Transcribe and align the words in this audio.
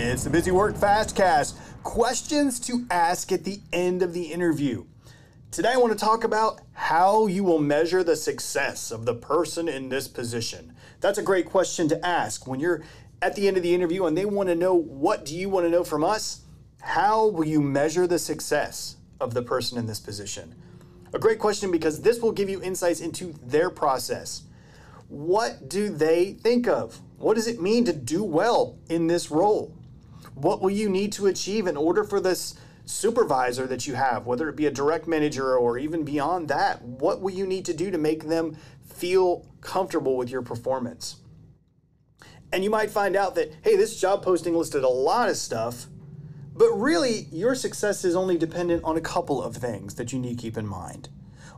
It's 0.00 0.22
the 0.22 0.30
Busy 0.30 0.52
Work 0.52 0.76
Fastcast. 0.76 1.58
Questions 1.82 2.60
to 2.60 2.86
ask 2.88 3.32
at 3.32 3.42
the 3.42 3.60
end 3.72 4.00
of 4.00 4.14
the 4.14 4.32
interview. 4.32 4.84
Today, 5.50 5.72
I 5.72 5.76
want 5.76 5.92
to 5.92 5.98
talk 5.98 6.22
about 6.22 6.60
how 6.72 7.26
you 7.26 7.42
will 7.42 7.58
measure 7.58 8.04
the 8.04 8.14
success 8.14 8.92
of 8.92 9.06
the 9.06 9.14
person 9.14 9.68
in 9.68 9.88
this 9.88 10.06
position. 10.06 10.72
That's 11.00 11.18
a 11.18 11.22
great 11.22 11.46
question 11.46 11.88
to 11.88 12.06
ask 12.06 12.46
when 12.46 12.60
you're 12.60 12.84
at 13.20 13.34
the 13.34 13.48
end 13.48 13.56
of 13.56 13.64
the 13.64 13.74
interview 13.74 14.04
and 14.04 14.16
they 14.16 14.24
want 14.24 14.48
to 14.50 14.54
know 14.54 14.72
what 14.72 15.24
do 15.24 15.36
you 15.36 15.48
want 15.48 15.66
to 15.66 15.70
know 15.70 15.82
from 15.82 16.04
us? 16.04 16.42
How 16.80 17.26
will 17.26 17.46
you 17.46 17.60
measure 17.60 18.06
the 18.06 18.20
success 18.20 18.98
of 19.20 19.34
the 19.34 19.42
person 19.42 19.78
in 19.78 19.86
this 19.86 19.98
position? 19.98 20.54
A 21.12 21.18
great 21.18 21.40
question 21.40 21.72
because 21.72 22.02
this 22.02 22.20
will 22.20 22.30
give 22.30 22.48
you 22.48 22.62
insights 22.62 23.00
into 23.00 23.34
their 23.42 23.68
process. 23.68 24.44
What 25.08 25.68
do 25.68 25.88
they 25.88 26.34
think 26.34 26.68
of? 26.68 27.00
What 27.16 27.34
does 27.34 27.48
it 27.48 27.60
mean 27.60 27.84
to 27.86 27.92
do 27.92 28.22
well 28.22 28.78
in 28.88 29.08
this 29.08 29.28
role? 29.28 29.74
What 30.38 30.62
will 30.62 30.70
you 30.70 30.88
need 30.88 31.12
to 31.14 31.26
achieve 31.26 31.66
in 31.66 31.76
order 31.76 32.04
for 32.04 32.20
this 32.20 32.54
supervisor 32.84 33.66
that 33.66 33.88
you 33.88 33.94
have, 33.94 34.24
whether 34.24 34.48
it 34.48 34.54
be 34.54 34.66
a 34.66 34.70
direct 34.70 35.08
manager 35.08 35.56
or 35.56 35.78
even 35.78 36.04
beyond 36.04 36.48
that? 36.48 36.80
What 36.82 37.20
will 37.20 37.32
you 37.32 37.44
need 37.44 37.64
to 37.66 37.74
do 37.74 37.90
to 37.90 37.98
make 37.98 38.28
them 38.28 38.56
feel 38.86 39.46
comfortable 39.60 40.16
with 40.16 40.30
your 40.30 40.42
performance? 40.42 41.16
And 42.52 42.62
you 42.62 42.70
might 42.70 42.90
find 42.90 43.16
out 43.16 43.34
that, 43.34 43.52
hey, 43.62 43.76
this 43.76 44.00
job 44.00 44.22
posting 44.22 44.54
listed 44.54 44.84
a 44.84 44.88
lot 44.88 45.28
of 45.28 45.36
stuff, 45.36 45.86
but 46.54 46.70
really 46.72 47.26
your 47.32 47.56
success 47.56 48.04
is 48.04 48.14
only 48.14 48.38
dependent 48.38 48.84
on 48.84 48.96
a 48.96 49.02
couple 49.02 49.42
of 49.42 49.56
things 49.56 49.96
that 49.96 50.12
you 50.12 50.20
need 50.20 50.38
to 50.38 50.42
keep 50.42 50.56
in 50.56 50.66
mind. 50.66 51.08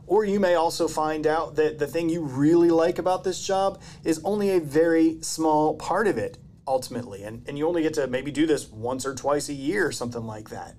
Or 0.07 0.25
you 0.25 0.39
may 0.39 0.55
also 0.55 0.87
find 0.87 1.27
out 1.27 1.55
that 1.55 1.77
the 1.77 1.87
thing 1.87 2.09
you 2.09 2.23
really 2.23 2.71
like 2.71 2.97
about 2.97 3.23
this 3.23 3.45
job 3.45 3.79
is 4.03 4.19
only 4.23 4.49
a 4.49 4.59
very 4.59 5.21
small 5.21 5.75
part 5.75 6.07
of 6.07 6.17
it 6.17 6.39
ultimately. 6.71 7.23
And, 7.23 7.43
and 7.47 7.57
you 7.57 7.67
only 7.67 7.83
get 7.83 7.93
to 7.95 8.07
maybe 8.07 8.31
do 8.31 8.47
this 8.47 8.69
once 8.69 9.05
or 9.05 9.13
twice 9.13 9.49
a 9.49 9.53
year 9.53 9.85
or 9.85 9.91
something 9.91 10.25
like 10.25 10.49
that. 10.49 10.75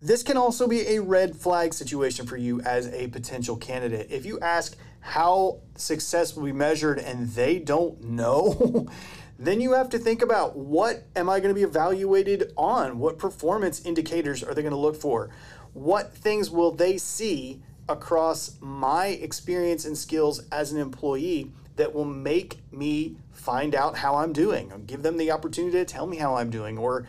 This 0.00 0.24
can 0.24 0.36
also 0.36 0.66
be 0.66 0.88
a 0.88 0.98
red 1.00 1.36
flag 1.36 1.72
situation 1.72 2.26
for 2.26 2.36
you 2.36 2.60
as 2.62 2.88
a 2.88 3.06
potential 3.06 3.56
candidate. 3.56 4.08
If 4.10 4.26
you 4.26 4.40
ask 4.40 4.76
how 4.98 5.60
success 5.76 6.34
will 6.34 6.42
be 6.44 6.52
measured 6.52 6.98
and 6.98 7.28
they 7.30 7.60
don't 7.60 8.02
know, 8.02 8.88
then 9.38 9.60
you 9.60 9.72
have 9.74 9.88
to 9.90 9.98
think 9.98 10.20
about 10.20 10.56
what 10.56 11.04
am 11.14 11.30
I 11.30 11.38
going 11.38 11.54
to 11.54 11.58
be 11.58 11.62
evaluated 11.62 12.52
on? 12.56 12.98
What 12.98 13.18
performance 13.18 13.86
indicators 13.86 14.42
are 14.42 14.52
they 14.52 14.62
going 14.62 14.72
to 14.74 14.78
look 14.78 14.96
for? 14.96 15.30
What 15.72 16.12
things 16.12 16.50
will 16.50 16.72
they 16.72 16.98
see 16.98 17.62
across 17.88 18.56
my 18.60 19.06
experience 19.06 19.84
and 19.84 19.96
skills 19.96 20.42
as 20.50 20.72
an 20.72 20.78
employee 20.78 21.52
that 21.76 21.94
will 21.94 22.04
make 22.04 22.58
me 22.72 23.16
find 23.32 23.74
out 23.74 23.96
how 23.98 24.16
I'm 24.16 24.32
doing? 24.32 24.72
or 24.72 24.78
Give 24.78 25.02
them 25.02 25.16
the 25.16 25.30
opportunity 25.30 25.78
to 25.78 25.84
tell 25.84 26.06
me 26.06 26.18
how 26.18 26.36
I'm 26.36 26.50
doing 26.50 26.78
or 26.78 27.06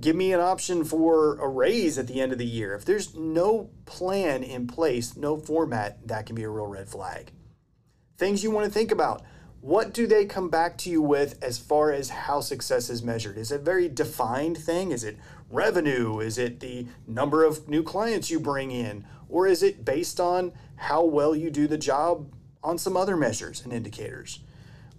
give 0.00 0.16
me 0.16 0.32
an 0.32 0.40
option 0.40 0.84
for 0.84 1.36
a 1.36 1.48
raise 1.48 1.98
at 1.98 2.08
the 2.08 2.20
end 2.20 2.32
of 2.32 2.38
the 2.38 2.46
year. 2.46 2.74
If 2.74 2.84
there's 2.84 3.14
no 3.14 3.70
plan 3.86 4.42
in 4.42 4.66
place, 4.66 5.16
no 5.16 5.36
format, 5.36 6.06
that 6.08 6.26
can 6.26 6.34
be 6.34 6.42
a 6.42 6.48
real 6.48 6.66
red 6.66 6.88
flag. 6.88 7.32
Things 8.18 8.42
you 8.42 8.50
want 8.50 8.66
to 8.66 8.72
think 8.72 8.90
about. 8.90 9.22
What 9.60 9.94
do 9.94 10.08
they 10.08 10.24
come 10.24 10.50
back 10.50 10.76
to 10.78 10.90
you 10.90 11.00
with 11.00 11.38
as 11.40 11.56
far 11.56 11.92
as 11.92 12.10
how 12.10 12.40
success 12.40 12.90
is 12.90 13.02
measured? 13.02 13.38
Is 13.38 13.52
it 13.52 13.60
a 13.60 13.64
very 13.64 13.88
defined 13.88 14.58
thing? 14.58 14.90
Is 14.90 15.04
it 15.04 15.18
revenue? 15.50 16.18
Is 16.18 16.36
it 16.36 16.58
the 16.58 16.88
number 17.06 17.44
of 17.44 17.68
new 17.68 17.84
clients 17.84 18.28
you 18.28 18.40
bring 18.40 18.72
in? 18.72 19.06
Or 19.28 19.46
is 19.46 19.62
it 19.62 19.84
based 19.84 20.18
on 20.18 20.52
how 20.74 21.04
well 21.04 21.36
you 21.36 21.48
do 21.48 21.68
the 21.68 21.78
job 21.78 22.26
on 22.62 22.78
some 22.78 22.96
other 22.96 23.16
measures 23.16 23.62
and 23.62 23.72
indicators? 23.72 24.40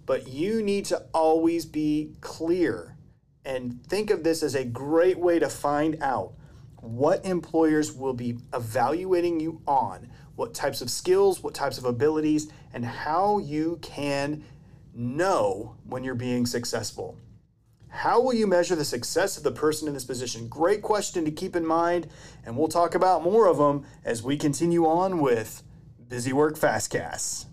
But 0.06 0.28
you 0.28 0.62
need 0.62 0.84
to 0.86 1.06
always 1.14 1.64
be 1.64 2.14
clear 2.20 2.96
and 3.44 3.84
think 3.86 4.10
of 4.10 4.24
this 4.24 4.42
as 4.42 4.54
a 4.54 4.64
great 4.64 5.18
way 5.18 5.38
to 5.38 5.48
find 5.48 6.02
out 6.02 6.32
what 6.76 7.24
employers 7.24 7.92
will 7.92 8.14
be 8.14 8.38
evaluating 8.52 9.40
you 9.40 9.60
on, 9.66 10.10
what 10.36 10.54
types 10.54 10.80
of 10.80 10.90
skills, 10.90 11.42
what 11.42 11.54
types 11.54 11.78
of 11.78 11.84
abilities, 11.84 12.50
and 12.72 12.84
how 12.84 13.38
you 13.38 13.78
can 13.82 14.44
know 14.94 15.76
when 15.84 16.04
you're 16.04 16.14
being 16.14 16.46
successful. 16.46 17.18
How 17.88 18.20
will 18.20 18.34
you 18.34 18.46
measure 18.46 18.74
the 18.74 18.84
success 18.84 19.36
of 19.36 19.44
the 19.44 19.52
person 19.52 19.86
in 19.86 19.94
this 19.94 20.04
position? 20.04 20.48
Great 20.48 20.82
question 20.82 21.24
to 21.24 21.30
keep 21.30 21.54
in 21.54 21.64
mind, 21.64 22.08
and 22.44 22.56
we'll 22.56 22.68
talk 22.68 22.94
about 22.94 23.22
more 23.22 23.46
of 23.46 23.56
them 23.56 23.84
as 24.04 24.22
we 24.22 24.36
continue 24.36 24.84
on 24.84 25.20
with 25.20 25.62
Busy 26.08 26.32
Work 26.32 26.56
Fastcasts. 26.56 27.46